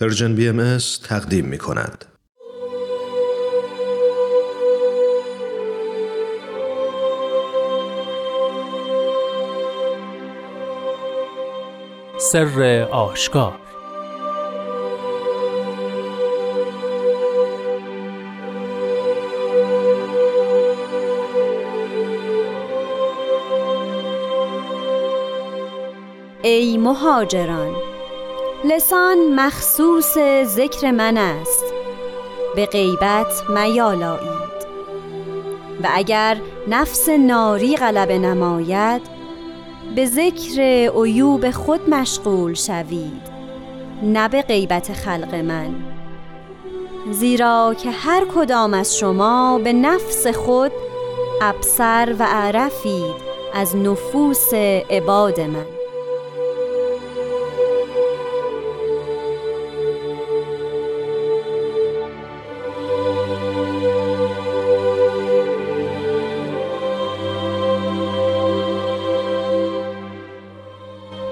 [0.00, 2.04] پرژن بی ام تقدیم می کند.
[12.18, 13.58] سر آشکار
[26.42, 27.79] ای مهاجران
[28.64, 31.64] لسان مخصوص ذکر من است.
[32.56, 34.50] به غیبت میالایید.
[35.82, 36.36] و اگر
[36.68, 39.02] نفس ناری غلبه نماید
[39.96, 40.60] به ذکر
[40.94, 43.30] عیوب خود مشغول شوید
[44.02, 45.74] نه به غیبت خلق من.
[47.10, 50.72] زیرا که هر کدام از شما به نفس خود
[51.42, 54.54] ابصر و عرفید از نفوس
[54.90, 55.79] عباد من.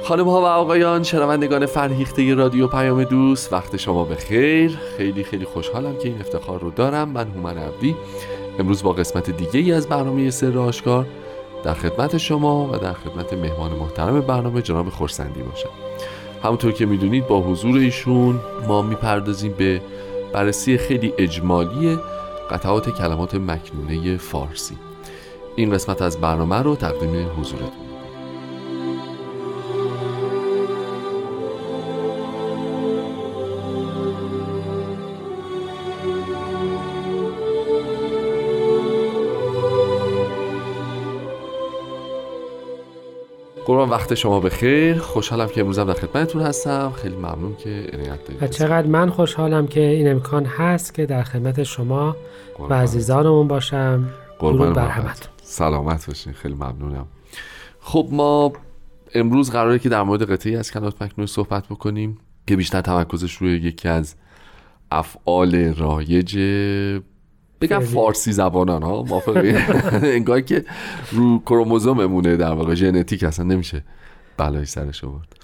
[0.08, 4.78] خانم ها و آقایان شنوندگان فرهیخته رادیو پیام دوست وقت شما به خیر.
[4.96, 7.08] خیلی خیلی خوشحالم که این افتخار رو دارم.
[7.08, 7.96] من هومن عبدی.
[8.58, 11.06] امروز با قسمت دیگه ای از برنامه سر آشکار
[11.64, 15.70] در خدمت شما و در خدمت مهمان محترم برنامه جناب خورسندی باشم.
[16.42, 19.80] همونطور که می‌دونید با حضور ایشون ما می‌پردازیم به
[20.32, 21.98] بررسی خیلی اجمالی
[22.50, 24.76] قطعات کلمات مکنونه فارسی.
[25.56, 27.87] این قسمت از برنامه رو تقدیم حضورتون
[43.68, 46.92] قربان وقت شما به خیر خوشحالم که امروزم در خدمتتون هستم.
[47.02, 48.42] خیلی ممنون که عنایت دارید.
[48.42, 52.16] و چقدر من خوشحالم که این امکان هست که در خدمت شما
[52.70, 54.08] و عزیزانمون باشم.
[54.38, 55.32] قربان بر همتون.
[55.42, 56.32] سلامت باشین.
[56.32, 57.06] خیلی ممنونم.
[57.80, 58.52] خب ما
[59.14, 63.56] امروز قراره که در مورد قطعی از کلمات مکنون صحبت بکنیم که بیشتر تمرکزش روی
[63.56, 64.14] یکی از
[64.90, 66.38] افعال رایج
[67.60, 69.54] بگم فارسی زبانان ها موافقی؟
[70.16, 70.64] انگار که
[71.12, 73.84] رو کروموزوممونه در واقع ژنتیک اصلا نمیشه
[74.36, 75.36] بلای سرش آورد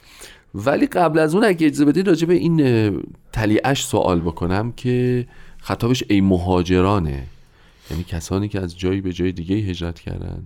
[0.55, 2.91] ولی قبل از اون اگه اجازه بدید راجع به این
[3.33, 5.27] تلیعش سوال بکنم که
[5.59, 7.23] خطابش ای مهاجرانه.
[7.91, 10.43] یعنی کسانی که از جایی به جای دیگه هجرت کردن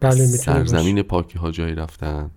[0.00, 2.30] بله سرزمین پاکی ها جایی رفتن.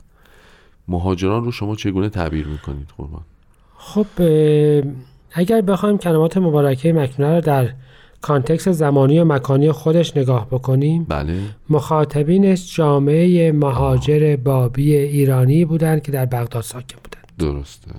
[0.87, 3.21] مهاجران رو شما چگونه تعبیر می‌کنید قربان؟
[3.77, 4.05] خب
[5.31, 7.69] اگر بخوایم کلمات مبارکه مکنونه رو در
[8.23, 11.05] کانتکس زمانی و مکانی خودش نگاه بکنیم.
[11.09, 11.39] بله.
[11.69, 17.91] مخاطبینش جامعه مهاجر بابی ایرانی بودند که در بغداد ساکن بودند درسته.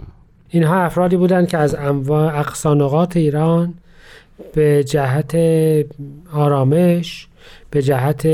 [0.49, 3.75] اینها افرادی بودند که از انواع اقصانقات ایران
[4.55, 5.37] به جهت
[6.33, 7.29] آرامش
[7.71, 8.27] به جهت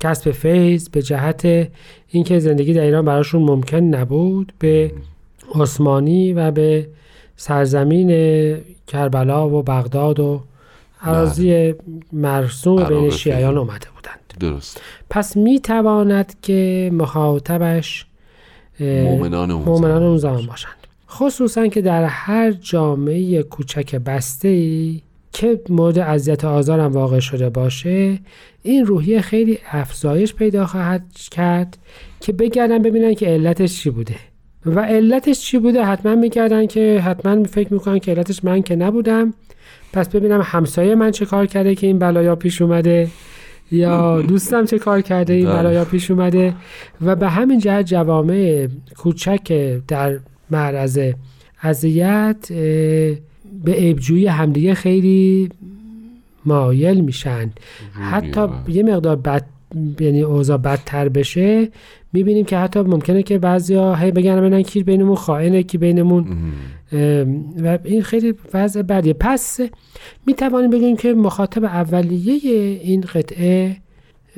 [0.00, 1.68] کسب فیض به جهت
[2.08, 4.92] اینکه زندگی در ایران براشون ممکن نبود به
[5.54, 6.88] عثمانی و به
[7.36, 8.10] سرزمین
[8.86, 10.40] کربلا و بغداد و
[11.04, 11.76] عراضی بله.
[12.12, 14.34] مرسوم بین شیعیان اومده بودند.
[14.40, 14.80] درست.
[15.10, 18.06] پس می تواند که مخاطبش
[18.80, 20.74] مؤمنان اون زمان باشند.
[21.10, 25.00] خصوصا که در هر جامعه کوچک بسته ای
[25.32, 28.18] که مورد اذیت آزار هم واقع شده باشه
[28.62, 31.78] این روحیه خیلی افزایش پیدا خواهد کرد
[32.20, 34.16] که بگردن ببینن که علتش چی بوده.
[34.66, 39.34] و علتش چی بوده؟ حتما میگردن که حتما فکر می‌کنن که علتش من که نبودم.
[39.94, 43.08] پس ببینم همسایه من چه کار کرده که این بلایا پیش اومده
[43.72, 45.56] یا دوستم چه کار کرده این بله.
[45.56, 46.54] بلایا پیش اومده
[47.00, 50.18] و به همین جهت جوامع کوچک در
[50.50, 50.98] معرض
[51.62, 52.46] اذیت
[53.64, 55.48] به ابجوی همدیگه خیلی
[56.44, 57.50] مایل میشن
[58.10, 59.44] حتی یه مقدار بد
[60.00, 61.68] یعنی اوضاع بدتر بشه
[62.14, 66.26] می‌بینیم که حتی ممکنه که بعضیا هی بگن ببینن کی بینمون خائنه کی بینمون.
[67.62, 69.12] و این خیلی وضع بدیه.
[69.12, 69.60] پس
[70.26, 72.50] می‌توانیم بگیم که مخاطب اولیه
[72.82, 73.76] این قطعه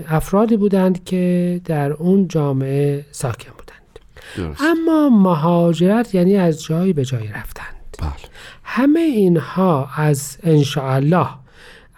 [0.08, 4.56] افرادی بودند که در اون جامعه ساکن بودند.
[4.60, 7.96] اما مهاجرت یعنی از جایی به جایی رفتند.
[7.98, 8.10] بله.
[8.62, 11.28] همه اینها از انشاءالله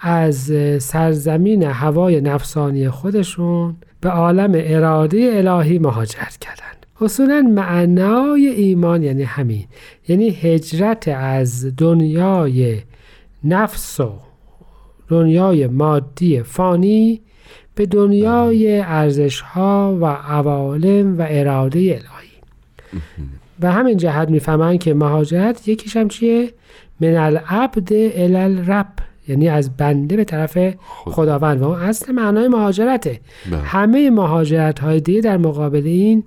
[0.01, 6.87] از سرزمین هوای نفسانی خودشون به عالم اراده الهی مهاجرت کردند.
[7.01, 9.65] اصولا معنای ایمان یعنی همین
[10.09, 12.79] یعنی هجرت از دنیای
[13.45, 14.13] نفس و
[15.09, 17.21] دنیای مادی فانی
[17.75, 22.29] به دنیای ارزش ها و عوالم و اراده الهی.
[23.61, 26.53] و همین جهت می‌فهمن که مهاجرت یکیش هم چیه؟
[27.01, 28.93] من العبد الی الرب.
[29.29, 31.63] یعنی از بنده به طرف خداوند.
[31.63, 33.21] و اون اصل معنای مهاجرته.
[33.51, 33.59] بله.
[33.59, 36.25] همه مهاجرت های دیگه در مقابل این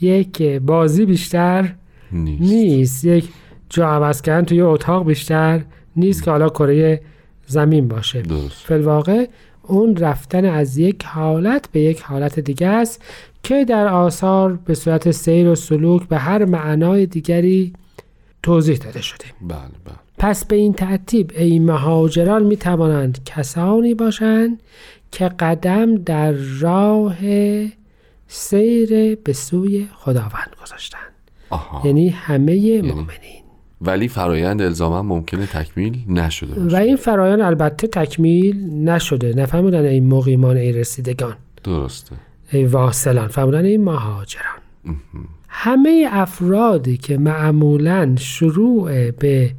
[0.00, 1.74] یک بازی بیشتر
[2.12, 3.04] نیست, نیست.
[3.04, 3.28] یک
[3.70, 5.60] جا عوض کردن توی اتاق بیشتر
[5.96, 7.00] نیست که حالا کره
[7.46, 8.22] زمین باشه.
[8.64, 9.26] فلواقع
[9.62, 13.02] اون رفتن از یک حالت به یک حالت دیگه است
[13.42, 17.72] که در آثار به صورت سیر و سلوک به هر معنای دیگری
[18.42, 19.24] توضیح داده شده.
[19.40, 20.07] بله بله.
[20.18, 24.62] پس به این ترتیب ای مهاجران می توانند کسانی باشند
[25.10, 27.16] که قدم در راه
[28.28, 31.00] سیر به سوی خداوند گذاشتند.
[31.84, 33.42] یعنی همه مؤمنین.
[33.80, 39.34] ولی فرایند الزاما ممکنه تکمیل نشده و باشه این فرایان البته تکمیل نشده.
[39.36, 41.34] نفهمودن ای مقیمان ای رسیدگان.
[41.64, 42.16] درسته.
[42.52, 43.28] ای واصلان.
[43.28, 44.58] فرمودن ای مهاجران.
[45.48, 49.54] همه افرادی که معمولا شروع به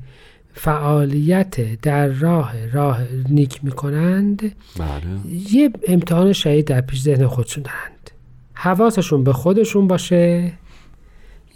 [0.62, 5.32] فعالیت در راه راه نیک می‌کنند بله.
[5.52, 8.12] یه امتحان شهید در پیش ذهن خودشون دارند.
[8.54, 10.52] حواسشون به خودشون باشه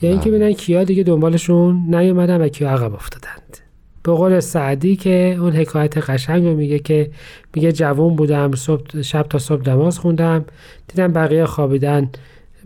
[0.01, 0.39] یا اینکه بله.
[0.39, 3.57] ببینن کیا دیگه دنبالشون نیومدن و کیا عقب افتادند.
[4.03, 7.11] به قول سعدی که اون حکایت قشنگ رو میگه که
[7.55, 10.45] میگه جوون بودم صبح شب تا صبح نماز خوندم
[10.87, 12.09] دیدم بقیه خوابیدن.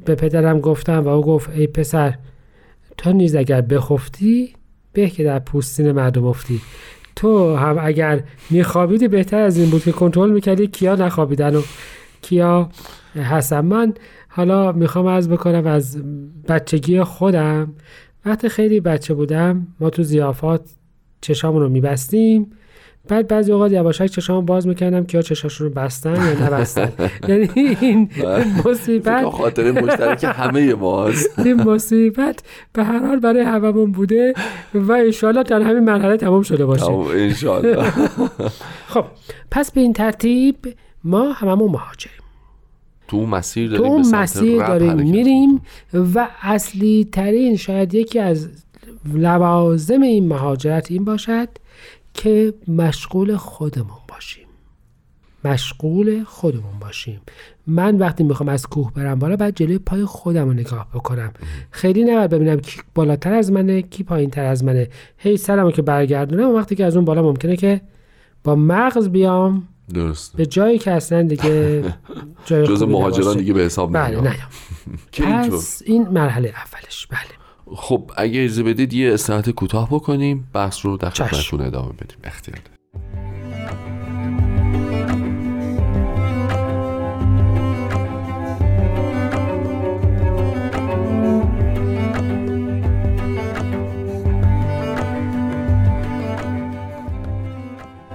[0.06, 2.14] به پدرم گفتم و او گفت ای پسر
[2.98, 4.54] تو نیز اگر بخفتی
[4.98, 6.62] به که در پوستین مردم افتی.
[7.16, 11.62] تو هم اگر میخوابیدی بهتر از این بود که کنترل می‌کردی کیا نخوابیدن و
[12.22, 12.70] کیا؟
[13.16, 13.94] هستن من
[14.28, 16.02] حالا می‌خوام از بکنم از
[16.48, 17.74] بچگی خودم.
[18.26, 20.62] وقتی خیلی بچه بودم ما تو زیافات
[21.22, 22.52] چشامون رو میبستیم.
[23.08, 26.92] بعد بعضی اوقات یواشک چشام باز می‌کردم که یا چشاشون رو بستن یا نبستن.
[27.30, 31.40] یعنی این فکر مصیبت خاطر مشترک همه ماست.
[31.46, 32.44] این مصیبت
[32.74, 34.34] به هر حال برای هممون بوده
[34.74, 36.92] و انشالله در همین مرحله تمام شده باشه.
[36.92, 37.84] انشالله
[38.88, 39.06] خب
[39.52, 40.56] پس به این ترتیب
[41.04, 42.18] ما هممون مهاجریم.
[43.08, 45.62] تو مسیر تو داریم سمت مسیر داریم میریم
[45.94, 48.50] و اصلی ترین شاید یکی از
[49.14, 51.50] لوازم این مهاجرت این باشد
[52.18, 54.48] که مشغول خودمون باشیم.
[55.46, 57.22] مشغول خودمون باشیم.
[57.68, 61.32] من وقتی می‌خوام از کوه برم بالا بعد جلوی پای خودم رو نگاه بکنم.
[61.72, 64.90] خیلی نباید ببینم کی بالاتر از منه کی پایین تر از منه.
[65.18, 67.82] هی سرمو که برگردونم وقتی که از اون بالا ممکنه که
[68.44, 69.68] با مغز بیام.
[69.94, 71.84] درست به جایی که اصلا دیگه
[72.46, 73.38] جای جز مهاجران.
[73.38, 74.36] دیگه به حساب بله نه.
[75.52, 77.08] پس این مرحله اولش.
[77.08, 77.37] بله.
[77.76, 81.10] خب اگه اجازه بدید یه استراحت کوتاه بکنیم بحث رو در.
[81.10, 82.60] خدمتتون ادامه بدیم اختیار.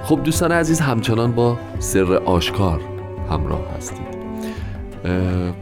[0.05, 2.81] خب دوستان عزیز همچنان با سر آشکار
[3.31, 4.12] همراه هستید اه،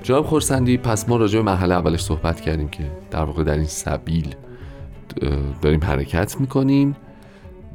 [0.03, 3.65] جناب خورسندی پس ما راجع به مرحله اولش صحبت کردیم که در واقع در این
[3.65, 4.35] سبیل
[5.63, 6.97] داریم حرکت می‌کنیم.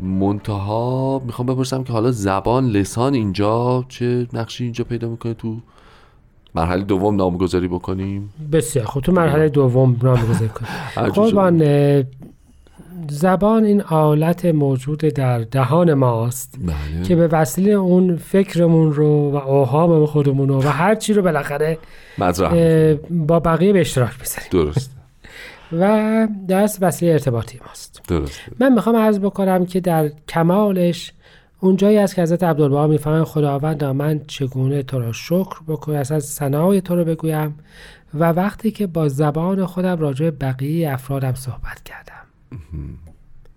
[0.01, 5.57] منتها می‌خوام بپرسم که حالا زبان لسان اینجا چه نقشی اینجا پیدا می‌کنه تو
[6.55, 10.69] مرحله دوم نامگذاری بکنیم؟ بسیار خب تو مرحله دوم نامگذاری کنیم.
[10.95, 11.21] هر جور شد.
[11.21, 12.03] قربان اه،
[13.09, 17.03] زبان این آلت موجود در دهان ماست بله.
[17.03, 21.77] که به وسیله اون فکرمون رو و اوهام خودمون رو و هر چی رو بالاخره
[23.09, 24.49] با بقیه به اشتراک می‌ذاریم.
[24.51, 24.91] درست.
[25.79, 28.01] و دست وسیله ارتباطی ماست.
[28.07, 28.39] درست.
[28.59, 31.13] من می‌خوام عرض بکنم که در کمالش
[31.59, 36.81] اونجایی است که حضرت عبدالبها می‌فهمن خداوندا من چگونه تو را شکر بکنم اصلا ثنای
[36.81, 37.59] تو رو بگویم؟
[38.13, 42.24] و وقتی که با زبان خودم راجع بقیه افرادم صحبت کردم.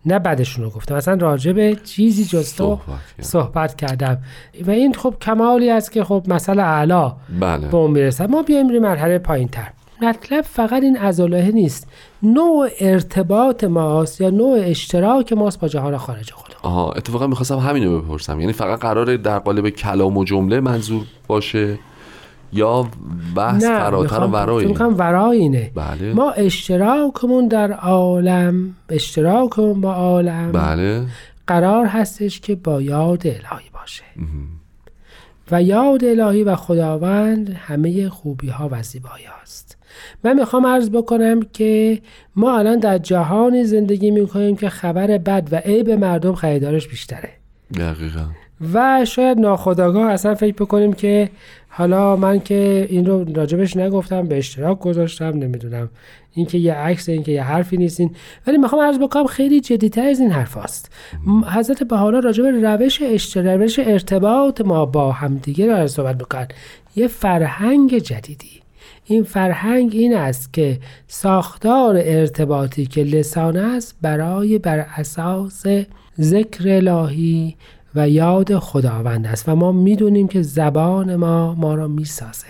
[0.06, 0.94] نه بعدشون رو گفتم.
[0.94, 3.00] اصلا راجع به چیزی جز تو صحبت.
[3.20, 4.18] صحبت کردم.
[4.66, 7.68] و این خب کمالی است که خب مثلا اعلا بله.
[7.68, 9.68] به اون می‌رسد ما بیایم روی مرحله پایین تر
[10.02, 11.88] مطلب فقط این ازالهه نیست.
[12.22, 18.00] نوع ارتباط ماست یا نوع اشتراک ماست با جهان خارج خودمون آها اتفاقا می‌خواستم همینو
[18.00, 18.40] بپرسم.
[18.40, 21.78] یعنی فقط قراره در قالب کلام و جمله منظور باشه؟
[22.52, 22.88] یا
[23.36, 25.70] بحث فراتر و؟ می‌خوام ورای اینه.
[25.74, 26.12] بله.
[26.12, 31.04] ما اشتراکمون در عالم اشتراکمون با عالم بله.
[31.46, 34.04] قرار هستش که با یاد الهی باشه.
[35.50, 39.76] و یاد الهی و خداوند همه خوبی ها و زیبایی هاست.
[40.24, 42.00] من می‌خوام عرض بکنم که
[42.36, 47.30] ما الان در جهانی زندگی می‌کنیم که خبر بد و عیب مردم خریدارش بیشتره.
[47.74, 48.24] دقیقا.
[48.72, 51.30] و شاید ناخداگاه اصلا فکر بکنیم که
[51.68, 55.90] حالا من که این رو راجبش نگفتم به اشتراک گذاشتم نمی‌دونم
[56.34, 58.10] این که یه عکس این که یه حرفی نیستین
[58.46, 60.92] ولی می‌خوام عرض بکنم خیلی جدیتر از این حرف هست.
[61.46, 63.02] حضرت بحالا راجب روش
[63.36, 66.48] روش ارتباط ما با همدیگه رو صحبت می‌کنن.
[66.96, 68.60] یه فرهنگ جدیدی.
[69.04, 75.62] این فرهنگ این است که ساختار ارتباطی که لسان است برای بر اساس
[76.20, 77.56] ذکر الهی
[77.94, 82.46] و یاد خداوند است و ما می‌دونیم که زبان ما ما را می‌سازه.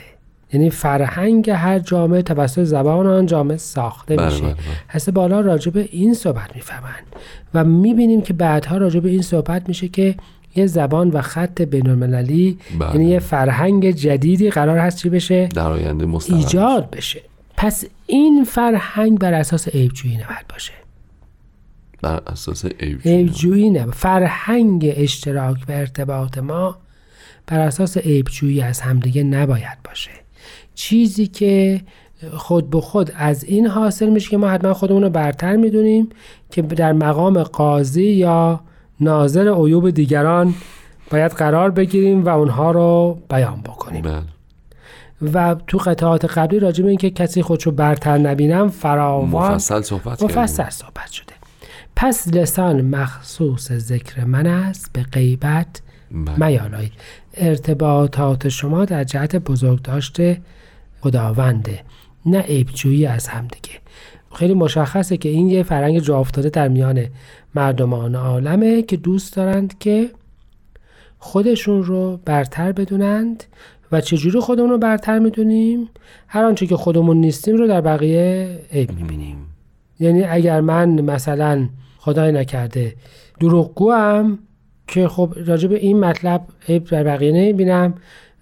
[0.53, 4.43] یعنی فرهنگ هر جامعه توسط زبان آن جامعه ساخته بله، میشه.
[4.43, 4.63] بله، بله.
[4.89, 7.07] هسته بالا راجع به این صحبت می‌فهمند
[7.55, 10.15] و می‌بینیم که بعدها راجع به این صحبت میشه که
[10.57, 12.91] یه زبان و خط بین المللی بله.
[12.91, 17.21] یعنی یه فرهنگ جدیدی قرار هست چی بشه؟ در آینده ایجاد بشه.
[17.57, 20.73] پس این فرهنگ بر اساس عیبجویی نباید باشه.
[22.03, 23.87] بر اساس عیب عیبجویی نه.
[23.87, 26.77] فرهنگ اشتراک و ارتباط ما
[27.47, 30.11] بر اساس عیبجویی از همدیگه نباید باشه.
[30.75, 31.81] چیزی که
[32.33, 36.09] خود به خود از این حاصل میشه که ما حتما خودمون رو برتر می‌دونیم
[36.51, 38.61] که در مقام قاضی یا
[39.01, 40.55] ناظر عیوب دیگران
[41.11, 44.03] باید قرار بگیریم و اونها رو بیان بکنیم.
[44.03, 44.23] بله.
[45.33, 50.23] و تو قطعات قبلی راجع به اینکه کسی خودشو برتر نبینم فراوان مفصل صحبت.
[50.23, 51.38] مفصل صحبت شده.
[52.01, 55.81] پس لسان مخصوص ذکر من است به غیبت.
[56.37, 56.93] میالایید
[57.35, 60.41] ارتباطات شما در جهت بزرگ داشته
[61.01, 61.81] خداونده
[62.27, 63.71] نه عیبجویی از همدیگه
[64.35, 67.07] خیلی مشخصه که این یه فرنگ جا افتاده در میان
[67.55, 70.11] مردمان عالمه که دوست دارند که
[71.19, 73.45] خودشون رو برتر بدونند
[73.93, 75.89] و چجوری خودمون رو برتر می‌دونیم؟
[76.29, 79.37] هر آنچه که خودمون نیستیم رو در بقیه عیب می‌بینیم.
[80.01, 82.95] یعنی اگر من مثلا خدای نکرده.
[83.41, 84.39] دروغگو هم
[84.87, 87.95] که خب راجع به این مطلب عیب در بقیه نمی‌بینم.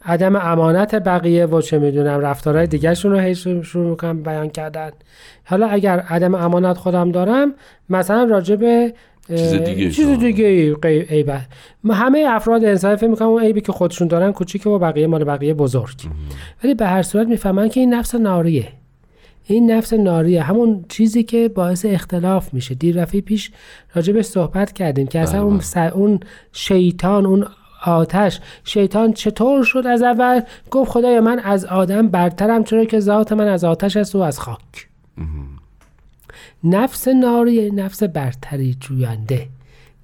[0.04, 4.90] عدم امانت بقیه و چه می‌دونم رفتارهای دیگرشون رو هی شروع می‌کنم بیان کردن.
[5.44, 7.54] حالا اگر عدم امانت خودم دارم
[7.90, 8.94] مثلا راجع به
[9.30, 10.18] اه، چیز دیگه چیز.
[10.18, 10.74] دیگه
[11.10, 11.40] عیبه
[11.84, 15.24] ما همه افراد انسان فکر می‌کنم اون عیبی که خودشون دارن کوچیکه و بقیه مال
[15.24, 15.96] بقیه بزرگ.
[16.64, 18.68] ولی به هر صورت می‌فهمن که این نفس ناریه.
[19.46, 22.74] این نفس ناریه همون چیزی که باعث اختلاف میشه.
[22.74, 23.50] دیر رفعه پیش
[23.94, 25.92] راجبش صحبت کردیم که اصلا اون, بله.
[25.96, 26.20] اون
[26.52, 27.46] شیطان اون
[27.84, 33.32] آتش شیطان چطور شد از اول؟ گفت خدایا من از آدم برترم چرا که ذات
[33.32, 34.88] من از آتش است و از خاک.
[36.64, 39.48] نفس ناری نفس برتری جوینده.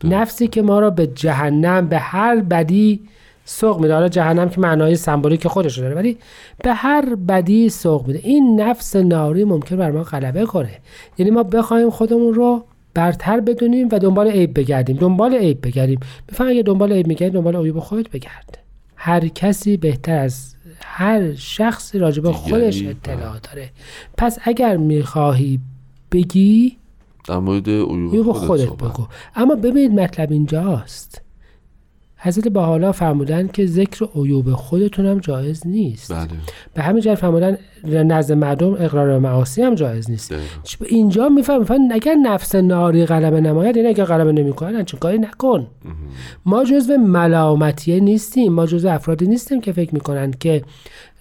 [0.05, 3.01] نفسی که ما را به جهنم به هر بدی
[3.45, 3.95] سوق میده.
[3.95, 6.19] حالا جهنم که معنای سمبولیک خودش داره ولی
[6.65, 8.21] به هر بدی سوق میده.
[8.23, 10.79] این نفس ناری ممکن بر ما غلبه کنه.
[11.19, 14.97] یعنی ما بخوایم خودمون رو برتر بدونیم و دنبال عیب بگردیم.
[14.97, 16.01] دنبال عیب بگردیم.
[16.29, 18.59] بفهم اگه دنبال عیب میگردی دنبال عیب خودت بگرد.
[18.97, 23.71] هر کسی بهتر از هر شخصی راجع به خودش اطلاع داره.
[24.19, 25.61] پس اگر می‌خواهی
[26.13, 26.77] بگی
[27.29, 28.83] در مورد عیوب خودت خودت.
[28.83, 29.07] بگو.
[29.37, 31.23] اما ببینید مطلب اینجاست.
[32.25, 36.13] حضرت بحالا فرمودن که ذکر عیوب خودتون هم جایز نیست.
[36.13, 36.29] بله.
[36.75, 40.31] به همین جهت فرمودن نزد مردم اقرار معاصی هم جایز نیست.
[40.33, 40.45] دقیقا.
[40.63, 45.67] چه- اینجا میفهم اگر نفس ناری غلبه نماید یعنی اگر غلبه نمی‌کنن چون کاری نکن.
[46.47, 48.53] ما جزو ملامتیه نیستیم.
[48.53, 50.63] ما جزو افرادی نیستیم که فکر می‌کنن که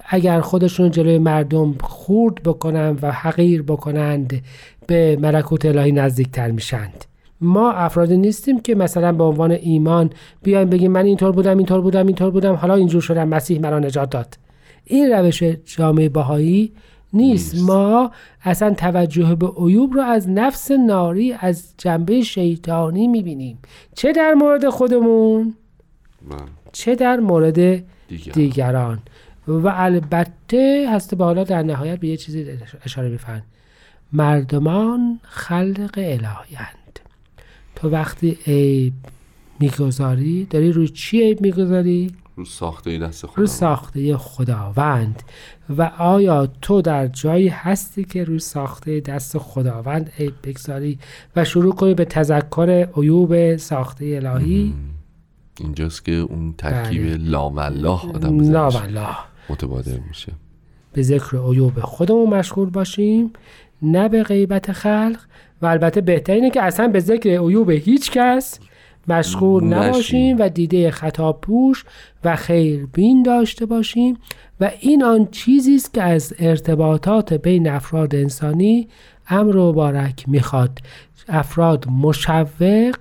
[0.10, 4.42] اگر خودشون جلوی مردم خورد بکنن و حقیر بکنند
[4.88, 7.06] به ملکوت الهی نزدیکتر میشند.
[7.42, 10.10] ما افرادی نیستیم که مثلا به عنوان ایمان
[10.44, 14.10] بیایم بگیم من اینطور بودم اینطور بودم اینطور بودم حالا اینجور شدم مسیح مرا نجات
[14.10, 14.38] داد.
[14.86, 16.72] این روش جامعه بهایی
[17.14, 17.54] نیست.
[17.54, 17.70] نیست.
[17.70, 23.58] ما اصلا توجه به عیوب رو از نفس ناری از جنبه شیطانی می‌بینیم.
[23.96, 25.54] چه در مورد خودمون؟
[26.30, 26.40] بله.
[26.72, 27.54] چه در مورد
[28.08, 29.00] دیگر دیگران.
[29.48, 32.46] و البته هست به حالا در نهایت به یه چیزی
[32.86, 33.44] اشاره میفرن
[34.14, 36.81] مردمان خلق الهیند
[37.82, 38.94] تو وقتی عیب
[39.60, 45.24] می‌گذاری داری روی چی عیب می‌گذاری؟ رو ساخته دست رو خودم ساخته خداوند.
[45.78, 51.00] و آیا تو در جایی هستی که روی ساخته دست خداوند عیب بگذاری
[51.36, 54.74] و شروع کنی به تذکر عیوب ساخته الهی؟
[55.60, 57.18] اینجاست که اون ترکیب بله.
[57.18, 58.76] لا والله آدم نه بزنش.
[58.76, 59.18] والله
[59.50, 60.32] متبادر میشه.
[60.94, 63.34] به ذکر عیوب خودمون مشغول باشیم.
[63.82, 65.20] نه به غیبت خلق
[65.62, 68.60] و البته بهتر اینه که اصلا به ذکر عیوب هیچ کس
[69.08, 69.64] مشغول.
[69.64, 71.86] نباشیم و دیده خطا پوش
[72.24, 74.18] و خیربین داشته باشیم
[74.60, 78.88] و این آن چیزی است که از ارتباطات بین افراد انسانی
[79.28, 80.80] امر مبارک می‌خواد.
[81.30, 82.96] افراد مشوق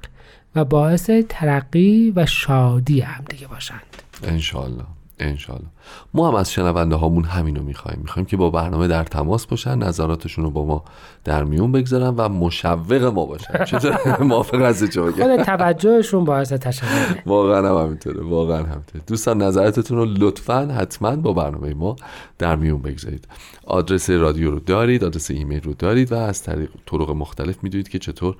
[0.54, 3.82] و باعث ترقی و شادی هم دیگه باشند.
[4.24, 4.84] انشالله
[5.24, 5.66] انشالله
[6.14, 7.98] ما هم از شنونده هامون همینو می‌خوایم.
[8.02, 10.84] می‌خوایم که با برنامه در تماس باشن نظراتشون رو با ما
[11.24, 13.64] در میون بگذارن و مشوق ما باشن.
[13.70, 16.86] چطور؟ موافق از خود توجهشون باعث تشکر
[17.26, 19.04] واقعا هم همینطوره واقعا همینطوره.
[19.06, 21.96] دوستان نظراتتون رو لطفا حتما با برنامه ما
[22.38, 23.28] در میون بگذارید.
[23.66, 27.98] آدرس رادیو رو دارید آدرس ایمیل رو دارید و از طریق طرق مختلف می‌دونید که
[27.98, 28.36] چطور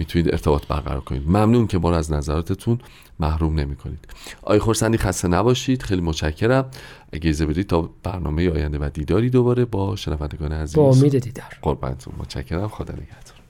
[0.00, 1.28] می‌تونید ارتباط برقرار کنید.
[1.28, 2.78] ممنون که ما از نظراتتون
[3.18, 4.08] محروم نمی کنید
[4.42, 5.82] آی خورسندی خسته نباشید.
[5.82, 6.70] خیلی متشکرم.
[7.12, 11.58] اگه اجازه بدید تا برنامه آینده و دیداری دوباره با شنوندگان عزیز با امید دیدار.
[11.62, 12.14] قربانتون.
[12.18, 12.68] متشکرم.
[12.68, 13.40] خدا نگهدار.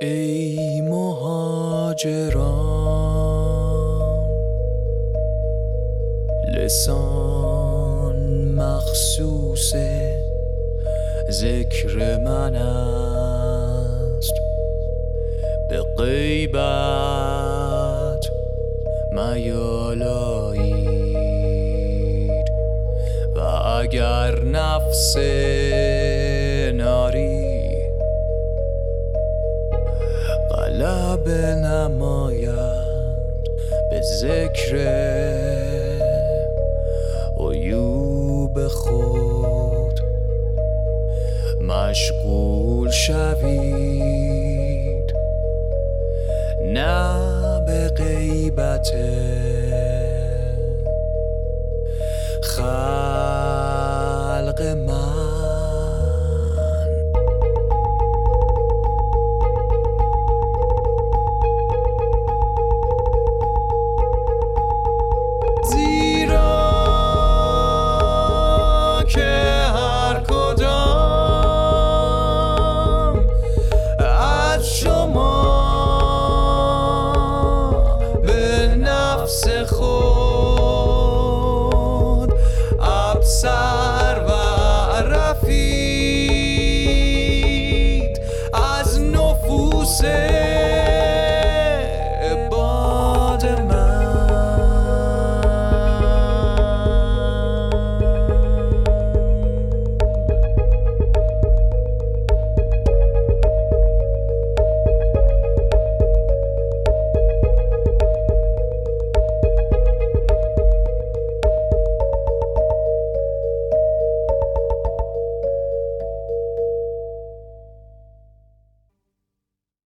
[0.00, 2.46] ای مهاجران
[6.54, 7.25] لسان
[8.66, 9.74] مخصوص
[11.30, 14.34] ذکر من است.
[15.70, 17.16] به غیبت
[19.12, 20.76] میالایید.
[23.36, 23.40] و
[23.80, 25.16] اگر نفس
[26.74, 27.46] ناری
[30.50, 31.28] غلب
[31.64, 32.86] نماید
[33.90, 35.05] به ذکر
[54.56, 55.05] خلق من